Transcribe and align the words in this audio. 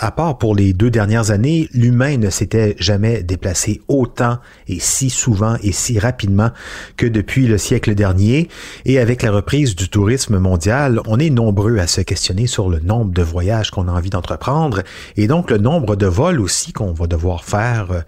À 0.00 0.12
part 0.12 0.38
pour 0.38 0.54
les 0.54 0.72
deux 0.72 0.90
dernières 0.90 1.32
années, 1.32 1.68
l'humain 1.72 2.18
ne 2.18 2.30
s'était 2.30 2.76
jamais 2.78 3.24
déplacé 3.24 3.80
autant 3.88 4.38
et 4.68 4.78
si 4.78 5.10
souvent 5.10 5.56
et 5.62 5.72
si 5.72 5.98
rapidement 5.98 6.50
que 6.96 7.06
depuis 7.06 7.48
le 7.48 7.58
siècle 7.58 7.96
dernier. 7.96 8.48
Et 8.84 9.00
avec 9.00 9.22
la 9.22 9.32
reprise 9.32 9.74
du 9.74 9.88
tourisme 9.88 10.38
mondial, 10.38 11.00
on 11.06 11.18
est 11.18 11.30
nombreux 11.30 11.78
à 11.78 11.88
se 11.88 12.00
questionner 12.00 12.46
sur 12.46 12.68
le 12.68 12.78
nombre 12.78 13.12
de 13.12 13.22
voyages 13.22 13.72
qu'on 13.72 13.88
a 13.88 13.92
envie 13.92 14.10
d'entreprendre 14.10 14.82
et 15.16 15.26
donc 15.26 15.50
le 15.50 15.58
nombre 15.58 15.96
de 15.96 16.06
vols 16.06 16.40
aussi 16.40 16.72
qu'on 16.72 16.92
va 16.92 17.08
devoir 17.08 17.44
faire 17.44 17.90
euh, 17.90 18.00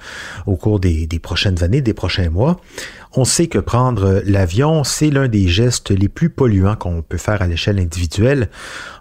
au 0.46 0.54
cours 0.54 0.78
des, 0.78 1.08
des 1.08 1.18
prochaines 1.18 1.64
années, 1.64 1.80
des 1.80 1.94
prochains 1.94 2.30
mois. 2.30 2.60
On 3.16 3.24
sait 3.24 3.48
que 3.48 3.58
prendre 3.58 4.22
l'avion, 4.24 4.84
c'est 4.84 5.10
l'un 5.10 5.26
des 5.26 5.48
gestes 5.48 5.90
les 5.90 6.08
plus 6.08 6.30
polluants 6.30 6.76
qu'on 6.76 7.02
peut 7.02 7.18
faire 7.18 7.42
à 7.42 7.48
l'échelle 7.48 7.80
individuelle. 7.80 8.50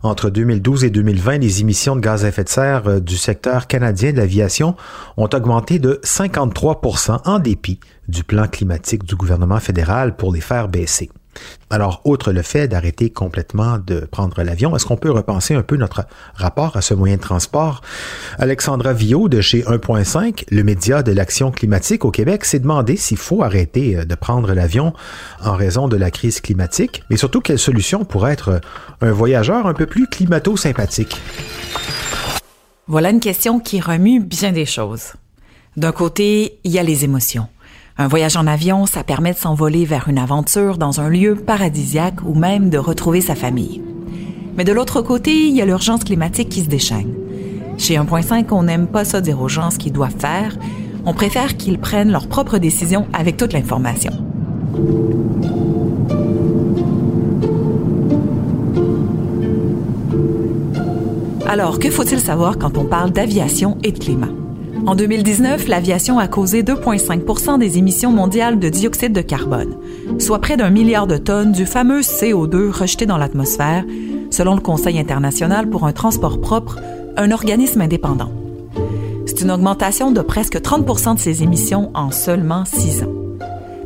Entre 0.01 0.31
2012 0.31 0.83
et 0.83 0.89
2020, 0.89 1.37
les 1.37 1.61
émissions 1.61 1.95
de 1.95 2.01
gaz 2.01 2.25
à 2.25 2.29
effet 2.29 2.43
de 2.43 2.49
serre 2.49 2.87
euh, 2.87 2.99
du 2.99 3.17
secteur 3.17 3.67
canadien 3.67 4.11
de 4.11 4.17
l'aviation 4.17 4.75
ont 5.17 5.29
augmenté 5.31 5.77
de 5.77 5.99
53% 6.03 7.19
en 7.25 7.37
dépit 7.37 7.79
du 8.07 8.23
plan 8.23 8.47
climatique 8.47 9.03
du 9.03 9.15
gouvernement 9.15 9.59
fédéral 9.59 10.15
pour 10.15 10.33
les 10.33 10.41
faire 10.41 10.69
baisser. 10.69 11.11
Alors, 11.69 12.01
outre 12.03 12.31
le 12.31 12.41
fait 12.41 12.67
d'arrêter 12.67 13.11
complètement 13.11 13.77
de 13.77 13.99
prendre 13.99 14.41
l'avion, 14.41 14.75
est-ce 14.75 14.85
qu'on 14.85 14.97
peut 14.97 15.11
repenser 15.11 15.53
un 15.53 15.61
peu 15.61 15.77
notre 15.77 16.05
rapport 16.33 16.75
à 16.75 16.81
ce 16.81 16.93
moyen 16.93 17.17
de 17.17 17.21
transport? 17.21 17.81
Alexandra 18.39 18.93
Villot 18.93 19.29
de 19.29 19.39
chez 19.39 19.61
1.5, 19.61 20.45
le 20.49 20.63
média 20.63 21.03
de 21.03 21.11
l'action 21.11 21.51
climatique 21.51 22.05
au 22.05 22.11
Québec, 22.11 22.45
s'est 22.45 22.59
demandé 22.59 22.97
s'il 22.97 23.17
faut 23.17 23.43
arrêter 23.43 23.97
euh, 23.97 24.05
de 24.05 24.15
prendre 24.15 24.53
l'avion 24.53 24.93
en 25.43 25.55
raison 25.55 25.87
de 25.87 25.97
la 25.97 26.09
crise 26.09 26.41
climatique, 26.41 27.03
mais 27.09 27.17
surtout 27.17 27.41
quelle 27.41 27.59
solution 27.59 28.03
pourrait 28.03 28.33
être 28.33 28.61
un 29.01 29.11
voyageur 29.11 29.67
un 29.67 29.73
peu 29.73 29.85
plus 29.85 30.07
climato-sympathique? 30.07 31.21
Voilà 32.87 33.11
une 33.11 33.19
question 33.19 33.59
qui 33.59 33.79
remue 33.79 34.19
bien 34.19 34.51
des 34.51 34.65
choses. 34.65 35.13
D'un 35.77 35.91
côté, 35.91 36.59
il 36.63 36.71
y 36.71 36.79
a 36.79 36.83
les 36.83 37.05
émotions. 37.05 37.47
Un 38.01 38.07
voyage 38.07 38.37
en 38.37 38.47
avion, 38.47 38.85
ça 38.85 39.03
permet 39.03 39.33
de 39.33 39.37
s'envoler 39.37 39.83
vers 39.83 40.07
une 40.07 40.19
aventure 40.19 40.77
dans 40.77 41.01
un 41.01 41.09
lieu 41.09 41.35
paradisiaque 41.35 42.21
ou 42.25 42.33
même 42.33 42.69
de 42.69 42.77
retrouver 42.77 43.19
sa 43.19 43.35
famille. 43.35 43.81
Mais 44.55 44.63
de 44.63 44.71
l'autre 44.71 45.01
côté, 45.01 45.47
il 45.47 45.53
y 45.53 45.61
a 45.61 45.65
l'urgence 45.65 46.05
climatique 46.05 46.47
qui 46.47 46.61
se 46.61 46.69
déchaîne. 46.69 47.13
Chez 47.77 47.95
1.5, 47.95 48.45
on 48.51 48.63
n'aime 48.63 48.87
pas 48.87 49.03
ça 49.03 49.19
dire 49.19 49.41
aux 49.41 49.49
gens 49.49 49.69
ce 49.69 49.77
qu'ils 49.77 49.91
doivent 49.91 50.15
faire. 50.17 50.57
On 51.05 51.13
préfère 51.13 51.57
qu'ils 51.57 51.77
prennent 51.77 52.09
leurs 52.09 52.29
propres 52.29 52.57
décisions 52.57 53.05
avec 53.11 53.35
toute 53.35 53.51
l'information. 53.51 54.13
Alors, 61.45 61.79
que 61.79 61.89
faut-il 61.89 62.21
savoir 62.21 62.57
quand 62.57 62.77
on 62.77 62.85
parle 62.85 63.11
d'aviation 63.11 63.77
et 63.83 63.91
de 63.91 63.99
climat? 63.99 64.29
En 64.85 64.95
2019, 64.95 65.67
l'aviation 65.67 66.19
a 66.19 66.27
causé 66.27 66.63
2,5% 66.63 67.59
des 67.59 67.77
émissions 67.77 68.11
mondiales 68.11 68.59
de 68.59 68.69
dioxyde 68.69 69.13
de 69.13 69.21
carbone, 69.21 69.75
soit 70.17 70.39
près 70.39 70.57
d'un 70.57 70.69
milliard 70.69 71.07
de 71.07 71.17
tonnes 71.17 71.51
du 71.51 71.65
fameux 71.65 72.01
CO2 72.01 72.71
rejeté 72.71 73.05
dans 73.05 73.17
l'atmosphère, 73.17 73.83
selon 74.31 74.55
le 74.55 74.61
Conseil 74.61 74.99
international 74.99 75.69
pour 75.69 75.85
un 75.85 75.91
transport 75.91 76.39
propre, 76.41 76.79
un 77.17 77.31
organisme 77.31 77.81
indépendant. 77.81 78.31
C'est 79.25 79.41
une 79.41 79.51
augmentation 79.51 80.11
de 80.11 80.21
presque 80.21 80.57
30% 80.57 81.15
de 81.15 81.19
ces 81.19 81.43
émissions 81.43 81.91
en 81.93 82.11
seulement 82.11 82.65
six 82.65 83.03
ans. 83.03 83.13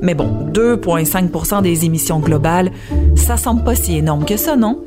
Mais 0.01 0.15
bon, 0.15 0.49
2,5% 0.53 1.61
des 1.61 1.85
émissions 1.85 2.19
globales, 2.19 2.71
ça 3.15 3.37
semble 3.37 3.63
pas 3.63 3.75
si 3.75 3.97
énorme 3.97 4.25
que 4.25 4.37
ça, 4.37 4.55
non? 4.55 4.83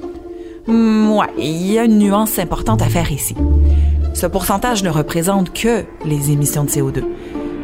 Hmm, 0.67 1.11
ouais, 1.13 1.27
il 1.39 1.73
y 1.73 1.79
a 1.79 1.85
une 1.85 1.99
nuance 1.99 2.39
importante 2.39 2.83
à 2.83 2.87
faire 2.87 3.13
ici. 3.13 3.35
Ce 4.17 4.25
pourcentage 4.25 4.83
ne 4.83 4.89
représente 4.89 5.53
que 5.53 5.85
les 6.07 6.31
émissions 6.31 6.65
de 6.65 6.71
CO2. 6.71 7.05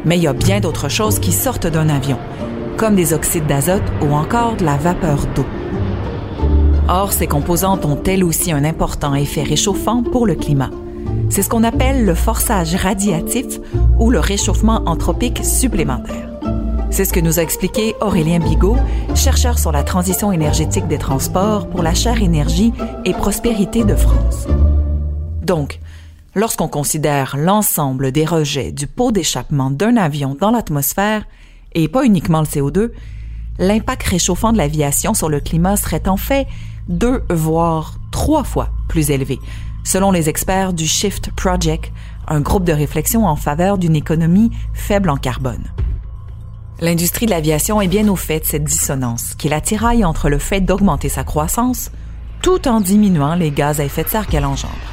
Mais 0.05 0.17
il 0.17 0.21
y 0.21 0.27
a 0.27 0.33
bien 0.33 0.59
d'autres 0.59 0.87
choses 0.87 1.17
qui 1.17 1.31
sortent 1.31 1.65
d'un 1.65 1.89
avion, 1.89 2.19
comme 2.77 2.93
des 2.93 3.11
oxydes 3.11 3.47
d'azote 3.47 3.81
ou 4.03 4.13
encore 4.13 4.55
de 4.57 4.63
la 4.63 4.77
vapeur 4.77 5.25
d'eau. 5.33 5.47
Or, 6.87 7.11
ces 7.11 7.25
composantes 7.25 7.85
ont 7.85 7.97
elles 8.03 8.23
aussi 8.23 8.51
un 8.51 8.65
important 8.65 9.15
effet 9.15 9.41
réchauffant 9.41 10.03
pour 10.03 10.27
le 10.27 10.35
climat. 10.35 10.69
C'est 11.31 11.41
ce 11.41 11.49
qu'on 11.49 11.63
appelle 11.63 12.05
le 12.05 12.13
forçage 12.13 12.75
radiatif 12.75 13.59
ou 13.97 14.11
le 14.11 14.19
réchauffement 14.19 14.83
anthropique 14.85 15.43
supplémentaire. 15.43 16.29
C'est 16.91 17.05
ce 17.05 17.13
que 17.13 17.19
nous 17.19 17.39
a 17.39 17.41
expliqué 17.41 17.95
Aurélien 17.99 18.37
Bigot, 18.37 18.77
chercheur 19.15 19.57
sur 19.57 19.71
la 19.71 19.81
transition 19.81 20.31
énergétique 20.31 20.87
des 20.87 20.99
transports 20.99 21.67
pour 21.67 21.81
la 21.81 21.95
chaire 21.95 22.21
énergie 22.21 22.73
et 23.05 23.13
prospérité 23.13 23.83
de 23.83 23.95
France. 23.95 24.45
Donc, 25.43 25.79
Lorsqu'on 26.35 26.67
considère 26.67 27.35
l'ensemble 27.37 28.11
des 28.11 28.25
rejets 28.25 28.71
du 28.71 28.87
pot 28.87 29.11
d'échappement 29.11 29.69
d'un 29.69 29.97
avion 29.97 30.35
dans 30.39 30.49
l'atmosphère, 30.49 31.25
et 31.73 31.87
pas 31.87 32.05
uniquement 32.05 32.41
le 32.41 32.47
CO2, 32.47 32.91
l'impact 33.59 34.03
réchauffant 34.07 34.51
de 34.51 34.57
l'aviation 34.57 35.13
sur 35.13 35.29
le 35.29 35.39
climat 35.39 35.77
serait 35.77 36.07
en 36.07 36.17
fait 36.17 36.47
deux 36.89 37.23
voire 37.29 37.99
trois 38.11 38.43
fois 38.43 38.69
plus 38.89 39.11
élevé, 39.11 39.39
selon 39.83 40.11
les 40.11 40.27
experts 40.27 40.73
du 40.73 40.87
Shift 40.87 41.31
Project, 41.31 41.91
un 42.27 42.41
groupe 42.41 42.63
de 42.63 42.73
réflexion 42.73 43.27
en 43.27 43.35
faveur 43.35 43.77
d'une 43.77 43.95
économie 43.95 44.49
faible 44.73 45.11
en 45.11 45.17
carbone. 45.17 45.71
L'industrie 46.79 47.27
de 47.27 47.31
l'aviation 47.31 47.79
est 47.79 47.87
bien 47.87 48.07
au 48.07 48.15
fait 48.15 48.39
de 48.39 48.45
cette 48.45 48.63
dissonance, 48.63 49.35
qui 49.35 49.49
la 49.49 49.61
tiraille 49.61 50.03
entre 50.03 50.29
le 50.29 50.39
fait 50.39 50.61
d'augmenter 50.61 51.09
sa 51.09 51.23
croissance 51.23 51.91
tout 52.41 52.67
en 52.67 52.81
diminuant 52.81 53.35
les 53.35 53.51
gaz 53.51 53.79
à 53.79 53.85
effet 53.85 54.03
de 54.03 54.09
serre 54.09 54.27
qu'elle 54.27 54.45
engendre. 54.45 54.92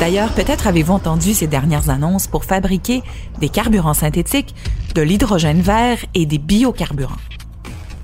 D'ailleurs, 0.00 0.32
peut-être 0.32 0.66
avez-vous 0.66 0.94
entendu 0.94 1.34
ces 1.34 1.46
dernières 1.46 1.90
annonces 1.90 2.26
pour 2.26 2.46
fabriquer 2.46 3.02
des 3.38 3.50
carburants 3.50 3.92
synthétiques, 3.92 4.54
de 4.94 5.02
l'hydrogène 5.02 5.60
vert 5.60 5.98
et 6.14 6.24
des 6.24 6.38
biocarburants. 6.38 7.20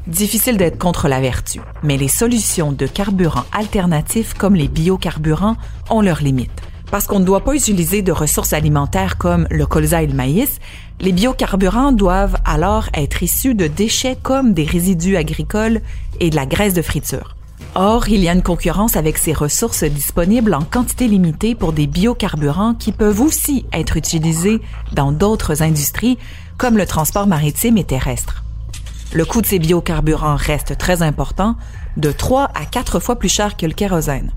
Difficile 0.07 0.59
d'être 0.59 0.77
contre 0.77 1.09
la 1.09 1.23
vertu, 1.23 1.59
mais 1.83 1.97
les 1.97 2.09
solutions 2.09 2.71
de 2.71 2.87
carburants 2.87 3.47
alternatifs 3.51 4.35
comme 4.35 4.55
les 4.55 4.69
biocarburants 4.69 5.57
ont 5.89 6.03
leurs 6.03 6.21
limites. 6.21 6.61
Parce 6.91 7.07
qu'on 7.07 7.19
ne 7.19 7.25
doit 7.25 7.43
pas 7.43 7.55
utiliser 7.55 8.03
de 8.03 8.13
ressources 8.13 8.53
alimentaires 8.53 9.17
comme 9.17 9.47
le 9.51 9.65
colza 9.65 10.03
et 10.03 10.07
le 10.07 10.15
maïs, 10.15 10.61
les 11.01 11.13
biocarburants 11.13 11.93
doivent 11.93 12.37
alors 12.45 12.91
être 12.93 13.23
issus 13.23 13.55
de 13.55 13.69
déchets 13.69 14.19
comme 14.23 14.53
des 14.53 14.65
résidus 14.65 15.17
agricoles 15.17 15.81
et 16.21 16.29
de 16.29 16.37
la 16.37 16.45
graisse 16.45 16.75
de 16.75 16.83
friture. 16.83 17.36
Or, 17.75 18.09
il 18.09 18.23
y 18.23 18.29
a 18.29 18.33
une 18.33 18.43
concurrence 18.43 18.97
avec 18.97 19.19
ces 19.19 19.33
ressources 19.33 19.85
disponibles 19.85 20.55
en 20.55 20.63
quantité 20.63 21.09
limitée 21.09 21.55
pour 21.55 21.73
des 21.73 21.87
biocarburants 21.87 22.75
qui 22.75 22.91
peuvent 22.91 23.21
aussi 23.21 23.67
être 23.73 23.97
utilisés 23.97 24.61
dans 24.93 25.13
d'autres 25.13 25.63
industries 25.63 26.17
comme 26.57 26.79
le 26.79 26.87
transport 26.87 27.27
maritime 27.27 27.77
et 27.77 27.85
terrestre. 27.85 28.43
Le 29.13 29.25
coût 29.25 29.41
de 29.41 29.47
ces 29.47 29.59
biocarburants 29.59 30.37
reste 30.37 30.79
très 30.79 31.03
important, 31.03 31.57
de 31.97 32.11
3 32.11 32.51
à 32.55 32.65
4 32.65 32.99
fois 32.99 33.19
plus 33.19 33.29
cher 33.29 33.57
que 33.57 33.67
le 33.67 33.73
kérosène. 33.73 34.33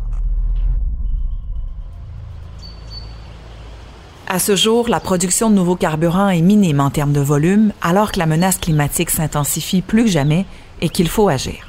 À 4.27 4.37
ce 4.37 4.55
jour, 4.55 4.89
la 4.89 4.99
production 4.99 5.49
de 5.49 5.55
nouveaux 5.55 5.75
carburants 5.75 6.29
est 6.29 6.41
minime 6.41 6.81
en 6.81 6.91
termes 6.91 7.13
de 7.13 7.19
volume, 7.19 7.73
alors 7.81 8.11
que 8.11 8.19
la 8.19 8.27
menace 8.27 8.59
climatique 8.59 9.09
s'intensifie 9.09 9.81
plus 9.81 10.03
que 10.03 10.11
jamais 10.11 10.45
et 10.81 10.89
qu'il 10.89 11.09
faut 11.09 11.29
agir. 11.29 11.68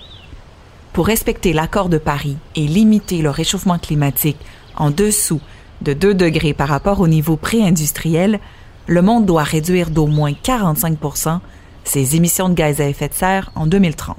Pour 0.93 1.07
respecter 1.07 1.53
l'accord 1.53 1.89
de 1.89 1.99
Paris 1.99 2.37
et 2.57 2.67
limiter 2.67 3.23
le 3.23 3.31
réchauffement 3.31 3.79
climatique 3.79 4.39
en 4.77 4.91
dessous 4.91 5.41
de 5.83 5.93
2 5.93 6.15
degrés 6.15 6.53
par 6.53 6.69
rapport 6.69 7.01
au 7.01 7.07
niveau 7.07 7.37
pré-industriel, 7.37 8.41
le 8.87 9.03
monde 9.03 9.25
doit 9.25 9.45
réduire 9.45 9.91
d'au 9.91 10.07
moins 10.07 10.33
45% 10.33 11.39
ses 11.85 12.17
émissions 12.17 12.49
de 12.49 12.55
gaz 12.55 12.81
à 12.81 12.89
effet 12.89 13.09
de 13.09 13.15
serre 13.15 13.53
en 13.55 13.67
2030 13.67 14.17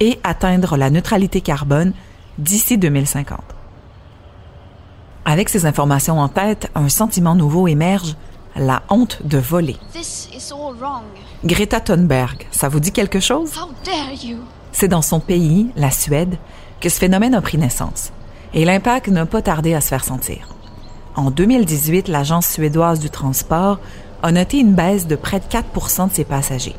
et 0.00 0.20
atteindre 0.22 0.76
la 0.76 0.88
neutralité 0.88 1.40
carbone 1.40 1.92
d'ici 2.38 2.78
2050. 2.78 3.40
Avec 5.24 5.48
ces 5.48 5.66
informations 5.66 6.20
en 6.20 6.28
tête, 6.28 6.70
un 6.74 6.88
sentiment 6.88 7.34
nouveau 7.34 7.66
émerge, 7.68 8.16
la 8.56 8.82
honte 8.88 9.20
de 9.24 9.38
voler. 9.38 9.76
This 9.92 10.28
is 10.32 10.52
all 10.52 10.74
wrong. 10.78 11.02
Greta 11.44 11.80
Thunberg, 11.80 12.46
ça 12.50 12.68
vous 12.68 12.80
dit 12.80 12.92
quelque 12.92 13.20
chose? 13.20 13.50
How 13.56 13.68
dare 13.84 14.12
you? 14.24 14.38
C'est 14.72 14.88
dans 14.88 15.02
son 15.02 15.20
pays, 15.20 15.68
la 15.76 15.90
Suède, 15.90 16.36
que 16.80 16.88
ce 16.88 16.98
phénomène 16.98 17.34
a 17.34 17.40
pris 17.40 17.58
naissance. 17.58 18.12
Et 18.54 18.64
l'impact 18.64 19.08
n'a 19.08 19.26
pas 19.26 19.42
tardé 19.42 19.74
à 19.74 19.80
se 19.80 19.88
faire 19.88 20.04
sentir. 20.04 20.48
En 21.14 21.30
2018, 21.30 22.08
l'Agence 22.08 22.48
suédoise 22.48 22.98
du 22.98 23.10
transport 23.10 23.78
a 24.22 24.32
noté 24.32 24.58
une 24.58 24.74
baisse 24.74 25.06
de 25.06 25.16
près 25.16 25.40
de 25.40 25.44
4 25.44 26.08
de 26.08 26.14
ses 26.14 26.24
passagers. 26.24 26.76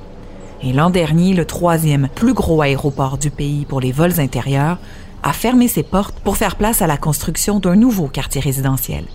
Et 0.62 0.74
l'an 0.74 0.90
dernier, 0.90 1.34
le 1.34 1.46
troisième 1.46 2.10
plus 2.16 2.34
gros 2.34 2.62
aéroport 2.62 3.18
du 3.18 3.30
pays 3.30 3.66
pour 3.66 3.82
les 3.82 3.92
vols 3.92 4.20
intérieurs 4.20 4.78
a 5.22 5.34
fermé 5.34 5.68
ses 5.68 5.84
portes 5.84 6.20
pour 6.20 6.38
faire 6.38 6.56
place 6.56 6.82
à 6.82 6.88
la 6.88 6.98
construction 6.98 7.60
d'un 7.60 7.76
nouveau 7.76 8.08
quartier 8.08 8.42
résidentiel. 8.42 9.06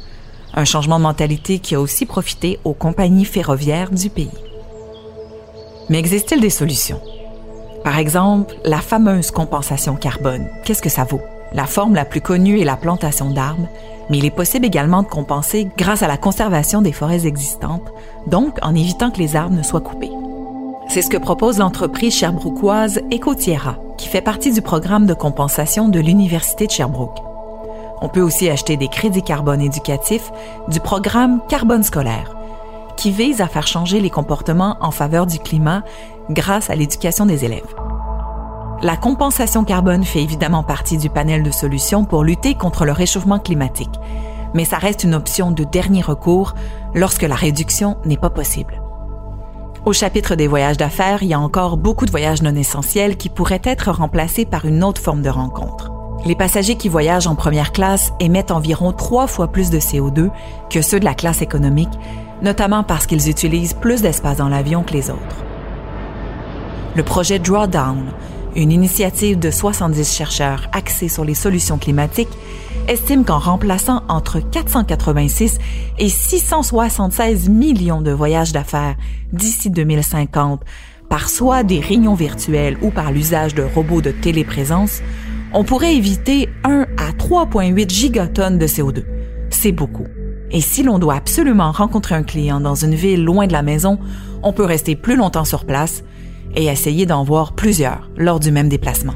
Un 0.55 0.65
changement 0.65 0.99
de 0.99 1.05
mentalité 1.05 1.59
qui 1.59 1.75
a 1.75 1.81
aussi 1.81 2.07
profité 2.07 2.59
aux 2.65 2.75
compagnies 2.75 3.25
ferroviaires 3.25 3.91
du 3.91 4.09
pays. 4.09 4.31
Mais 5.89 5.99
existe-t-il 5.99 6.41
des 6.41 6.51
solutions? 6.51 7.01
Par 7.89 7.99
exemple, 7.99 8.55
la 8.67 8.83
fameuse 8.83 9.31
compensation 9.31 9.97
carbone. 9.97 10.47
Qu'est-ce 10.63 10.83
que 10.83 10.91
ça 10.91 11.05
vaut? 11.05 11.23
La 11.55 11.65
forme 11.65 11.95
la 11.95 12.05
plus 12.05 12.21
connue 12.21 12.61
est 12.61 12.67
la 12.67 12.77
plantation 12.77 13.31
d'arbres, 13.31 13.67
mais 14.11 14.19
il 14.19 14.27
est 14.27 14.31
possible 14.31 14.67
également 14.67 15.03
de 15.03 15.09
compenser 15.09 15.67
grâce 15.79 16.03
à 16.03 16.07
la 16.07 16.19
conservation 16.19 16.83
des 16.83 16.93
forêts 16.93 17.27
existantes, 17.27 17.91
donc 18.27 18.59
en 18.61 18.75
évitant 18.75 19.11
que 19.11 19.17
les 19.17 19.37
arbres 19.37 19.57
ne 19.57 19.63
soient 19.63 19.81
coupés. 19.81 20.13
C'est 20.91 21.01
ce 21.01 21.09
que 21.09 21.17
propose 21.17 21.57
l'entreprise 21.57 22.15
sherbrookeoise 22.15 23.01
Ecotiera, 23.11 23.79
qui 23.97 24.09
fait 24.09 24.21
partie 24.21 24.53
du 24.53 24.61
programme 24.61 25.07
de 25.07 25.15
compensation 25.15 25.89
de 25.89 25.99
l'Université 25.99 26.67
de 26.67 26.73
Sherbrooke. 26.73 27.23
On 28.03 28.11
peut 28.11 28.21
aussi 28.21 28.51
acheter 28.51 28.77
des 28.77 28.89
crédits 28.89 29.23
carbone 29.23 29.63
éducatifs 29.63 30.31
du 30.69 30.81
programme 30.81 31.41
Carbone 31.49 31.83
scolaire, 31.83 32.37
qui 32.99 33.13
vise 33.13 33.41
à 33.41 33.47
faire 33.47 33.67
changer 33.67 34.01
les 34.01 34.11
comportements 34.11 34.77
en 34.81 34.91
faveur 34.91 35.27
du 35.27 35.39
climat 35.39 35.85
grâce 36.31 36.69
à 36.69 36.75
l'éducation 36.75 37.27
des 37.27 37.45
élèves. 37.45 37.75
La 38.83 38.97
compensation 38.97 39.65
carbone 39.65 40.05
fait 40.05 40.23
évidemment 40.23 40.65
partie 40.65 40.99
du 40.99 41.09
panel 41.09 41.45
de 41.45 41.51
solutions 41.53 42.05
pour 42.05 42.25
lutter 42.25 42.55
contre 42.55 42.85
le 42.85 42.93
réchauffement 42.93 43.39
climatique, 43.39 43.95
mais 44.53 44.65
ça 44.65 44.79
reste 44.79 45.05
une 45.05 45.15
option 45.15 45.53
de 45.53 45.63
dernier 45.63 46.03
recours 46.03 46.55
lorsque 46.95 47.23
la 47.23 47.37
réduction 47.37 47.97
n'est 48.05 48.17
pas 48.17 48.31
possible. 48.31 48.83
Au 49.87 49.93
chapitre 49.93 50.35
des 50.35 50.49
voyages 50.49 50.77
d'affaires, 50.77 51.23
il 51.23 51.29
y 51.29 51.35
a 51.35 51.41
encore 51.41 51.77
beaucoup 51.77 52.05
de 52.05 52.11
voyages 52.11 52.43
non 52.43 52.55
essentiels 52.57 53.17
qui 53.17 53.29
pourraient 53.29 53.63
être 53.63 53.91
remplacés 53.93 54.45
par 54.45 54.65
une 54.65 54.83
autre 54.83 55.01
forme 55.01 55.23
de 55.23 55.31
rencontre. 55.31 55.93
Les 56.27 56.35
passagers 56.35 56.75
qui 56.75 56.89
voyagent 56.89 57.29
en 57.29 57.37
première 57.37 57.71
classe 57.71 58.13
émettent 58.19 58.51
environ 58.51 58.93
trois 58.93 59.29
fois 59.29 59.49
plus 59.49 59.71
de 59.71 59.79
CO2 59.79 60.31
que 60.69 60.83
ceux 60.83 60.99
de 60.99 61.05
la 61.05 61.15
classe 61.15 61.43
économique, 61.43 61.97
notamment 62.43 62.83
parce 62.83 63.07
qu'ils 63.07 63.29
utilisent 63.29 63.75
plus 63.75 64.03
d'espace 64.03 64.37
dans 64.37 64.49
l'avion 64.49 64.83
que 64.83 64.93
les 64.93 65.11
autres. 65.11 65.45
Le 66.95 67.03
projet 67.03 67.39
Drawdown 67.39 68.07
une 68.59 68.73
initiative 68.73 69.39
de 69.39 69.51
70 69.51 70.17
chercheurs 70.17 70.69
axée 70.73 71.09
sur 71.09 71.25
les 71.25 71.35
solutions 71.35 71.79
climatiques, 71.79 72.29
estime 72.89 73.25
qu'en 73.25 73.39
remplaçant 73.39 74.03
entre 74.09 74.41
486 74.41 75.59
et 75.99 76.09
676 76.09 77.49
millions 77.49 78.03
de 78.03 78.11
voyages 78.11 78.53
d'affaires 78.53 78.97
d'ici 79.33 79.71
2050 79.71 80.63
par 81.09 81.31
soit 81.31 81.63
des 81.63 81.81
réunions 81.81 82.15
virtuelles 82.15 82.77
ou 82.83 82.91
par 82.91 83.13
l'usage 83.13 83.55
de 83.55 83.63
robots 83.63 84.03
de 84.03 84.11
téléprésence, 84.11 85.01
on 85.55 85.65
pourrait 85.65 85.95
éviter 85.95 86.49
1 86.65 86.87
à 86.99 87.13
3,8 87.13 87.89
gigatonnes 87.89 88.59
de 88.59 88.67
CO2. 88.67 89.05
C'est 89.51 89.73
beaucoup. 89.73 90.07
Et 90.51 90.61
si 90.61 90.83
l'on 90.83 90.99
doit 90.99 91.17
absolument 91.17 91.73
rencontrer 91.73 92.15
un 92.15 92.23
client 92.23 92.61
dans 92.61 92.75
une 92.75 92.95
ville 92.95 93.25
loin 93.25 93.47
de 93.47 93.53
la 93.53 93.63
maison, 93.63 93.99
on 94.43 94.53
peut 94.53 94.65
rester 94.65 94.97
plus 94.97 95.17
longtemps 95.17 95.45
sur 95.45 95.65
place, 95.65 96.03
et 96.57 96.67
essayer 96.67 97.07
d'en 97.07 97.25
voir 97.25 97.53
plusieurs 97.53 98.09
lors 98.17 98.41
du 98.41 98.51
même 98.51 98.69
déplacement. 98.69 99.15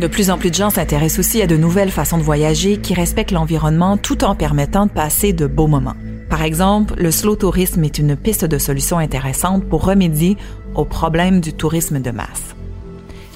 De 0.00 0.06
plus 0.08 0.30
en 0.30 0.38
plus 0.38 0.50
de 0.50 0.56
gens 0.56 0.70
s'intéressent 0.70 1.20
aussi 1.20 1.40
à 1.40 1.46
de 1.46 1.56
nouvelles 1.56 1.90
façons 1.90 2.18
de 2.18 2.22
voyager 2.22 2.78
qui 2.78 2.94
respectent 2.94 3.30
l'environnement 3.30 3.96
tout 3.96 4.24
en 4.24 4.34
permettant 4.34 4.86
de 4.86 4.90
passer 4.90 5.32
de 5.32 5.46
beaux 5.46 5.68
moments. 5.68 5.94
Par 6.28 6.42
exemple, 6.42 6.94
le 6.96 7.12
slow 7.12 7.36
tourisme 7.36 7.84
est 7.84 7.98
une 7.98 8.16
piste 8.16 8.44
de 8.44 8.58
solution 8.58 8.98
intéressante 8.98 9.64
pour 9.64 9.84
remédier 9.84 10.36
au 10.74 10.84
problème 10.84 11.40
du 11.40 11.52
tourisme 11.52 12.00
de 12.00 12.10
masse. 12.10 12.56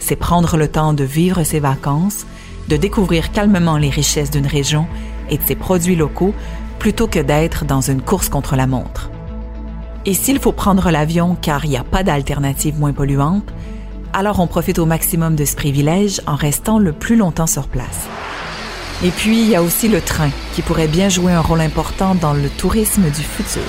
C'est 0.01 0.17
prendre 0.17 0.57
le 0.57 0.67
temps 0.67 0.95
de 0.95 1.05
vivre 1.05 1.45
ses 1.45 1.61
vacances, 1.61 2.27
de 2.69 2.77
découvrir 2.77 3.31
calmement 3.31 3.77
les 3.77 3.91
richesses 3.91 4.31
d'une 4.31 4.47
région 4.47 4.87
et 5.31 5.39
de 5.39 5.43
ses 5.45 5.55
produits 5.55 5.97
locaux 5.97 6.35
plutôt 6.79 7.07
que 7.07 7.19
d'être 7.19 7.65
dans 7.65 7.81
une 7.81 8.03
course 8.03 8.29
contre 8.29 8.57
la 8.57 8.67
montre. 8.67 9.11
Et 10.07 10.15
s'il 10.15 10.39
faut 10.39 10.53
prendre 10.53 10.91
l'avion 10.91 11.37
car 11.41 11.65
il 11.65 11.71
n'y 11.71 11.77
a 11.77 11.85
pas 11.85 12.03
d'alternative 12.03 12.79
moins 12.79 12.93
polluante, 12.93 13.53
alors 14.13 14.41
on 14.41 14.47
profite 14.47 14.79
au 14.79 14.87
maximum 14.87 15.37
de 15.37 15.45
ce 15.45 15.57
privilège 15.57 16.21
en 16.27 16.35
restant 16.35 16.79
le 16.79 16.93
plus 16.93 17.17
longtemps 17.17 17.47
sur 17.47 17.69
place. 17.69 18.09
Et 19.05 19.11
puis, 19.11 19.41
il 19.43 19.49
y 19.49 19.55
a 19.55 19.63
aussi 19.63 19.89
le 19.89 20.01
train 20.01 20.31
qui 20.55 20.63
pourrait 20.63 20.89
bien 20.89 21.09
jouer 21.09 21.33
un 21.33 21.41
rôle 21.41 21.61
important 21.61 22.15
dans 22.15 22.33
le 22.33 22.49
tourisme 22.49 23.05
du 23.05 23.23
futur. 23.23 23.63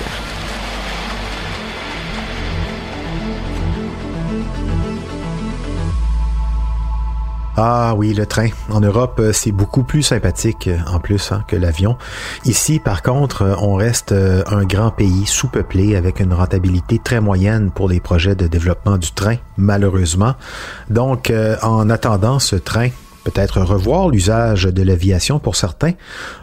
Ah 7.61 7.94
oui, 7.94 8.13
le 8.13 8.25
train. 8.25 8.47
En 8.69 8.79
Europe, 8.79 9.19
euh, 9.19 9.33
c'est 9.33 9.51
beaucoup 9.51 9.83
plus 9.83 10.01
sympathique 10.01 10.69
euh, 10.69 10.77
en 10.88 11.01
plus 11.01 11.33
hein, 11.33 11.44
que 11.45 11.57
l'avion. 11.57 11.97
Ici, 12.45 12.79
par 12.79 13.03
contre, 13.03 13.41
euh, 13.41 13.56
on 13.59 13.75
reste 13.75 14.13
un 14.13 14.63
grand 14.63 14.91
pays 14.91 15.25
sous-peuplé 15.25 15.97
avec 15.97 16.21
une 16.21 16.31
rentabilité 16.31 17.00
très 17.03 17.19
moyenne 17.19 17.69
pour 17.69 17.89
les 17.89 18.00
projets 18.00 18.33
de 18.33 18.47
développement 18.47 18.97
du 18.97 19.11
train, 19.11 19.35
malheureusement. 19.57 20.35
Donc, 20.89 21.33
en 21.61 21.89
attendant 21.89 22.39
ce 22.39 22.56
train, 22.56 22.89
peut-être 23.30 23.62
revoir 23.62 24.10
l'usage 24.10 24.64
de 24.64 24.81
l'aviation 24.81 25.40
pour 25.40 25.56
certains, 25.56 25.92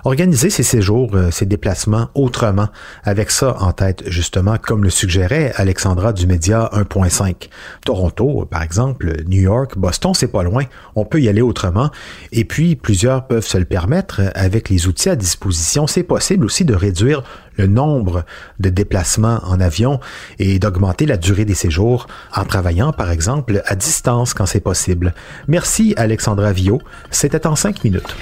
organiser 0.05 0.51
ses 0.51 0.63
séjours, 0.63 1.11
euh, 1.15 1.31
ses 1.31 1.47
déplacements 1.47 2.09
autrement, 2.15 2.69
avec 3.03 3.31
ça 3.31 3.57
en 3.61 3.73
tête 3.73 4.05
justement, 4.07 4.57
comme 4.57 4.85
le 4.85 4.91
suggérait 4.91 5.53
Alexandra 5.57 6.13
du 6.13 6.27
Média 6.27 6.71
1.5. 6.73 7.49
Toronto, 7.85 8.47
par 8.49 8.63
exemple, 8.63 9.17
New 9.27 9.41
York, 9.41 9.77
Boston, 9.77 10.13
c'est 10.15 10.31
pas 10.31 10.45
loin, 10.45 10.65
on 10.95 11.05
peut 11.05 11.21
y 11.21 11.29
aller 11.29 11.43
autrement, 11.43 11.91
et 12.31 12.45
puis 12.45 12.77
plusieurs 12.77 13.27
peuvent 13.27 13.47
se 13.47 13.59
le 13.59 13.65
permettre 13.65 14.21
avec 14.35 14.69
les 14.69 14.87
outils 14.87 15.09
à 15.09 15.17
disposition. 15.17 15.87
C'est 15.87 16.05
possible 16.05 16.45
aussi 16.45 16.65
de 16.65 16.75
réduire 16.75 17.25
le 17.57 17.67
nombre 17.67 18.25
de 18.61 18.69
déplacements 18.69 19.41
en 19.45 19.61
avion 19.61 20.01
et 20.39 20.59
d'augmenter 20.59 21.07
la 21.07 21.17
durée 21.17 21.45
des 21.45 21.55
séjours 21.55 22.07
en 22.35 22.45
travaillant, 22.45 22.93
par 22.93 23.11
exemple, 23.11 23.63
à 23.67 23.75
distance 23.75 24.35
quand 24.35 24.47
c'est 24.47 24.61
possible. 24.61 25.15
Merci 25.49 25.95
Alexandra 25.97 26.53
Vio. 26.53 26.76
C'était 27.11 27.47
en 27.47 27.57
cinq 27.57 27.85
minutes. 27.85 28.15